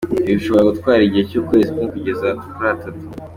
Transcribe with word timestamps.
Ibi 0.23 0.35
bishobora 0.37 0.69
gutwara 0.69 1.01
igihe 1.03 1.23
cy’ukwezi 1.29 1.69
kumwe 1.71 1.87
kugeza 1.93 2.27
kuri 2.53 2.67
atatu. 2.75 3.03